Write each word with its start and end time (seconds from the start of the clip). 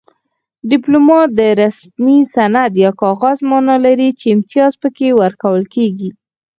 ډیپلوما 0.69 1.19
د 1.37 1.39
رسمي 1.61 2.17
سند 2.35 2.71
یا 2.83 2.91
کاغذ 3.01 3.37
مانا 3.49 3.75
لري 3.85 4.09
چې 4.19 4.25
امتیاز 4.35 4.73
پکې 4.81 5.09
ورکول 5.21 5.63
کیږي 5.73 6.09